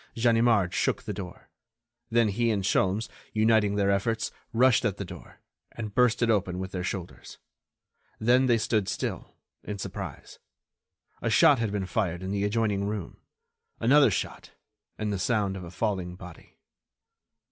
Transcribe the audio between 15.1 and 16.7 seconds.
the sound of a falling body.